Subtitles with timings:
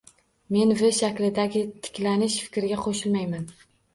[0.53, 3.47] Men V shaklidagi tiklanish fikriga qo'shilmayman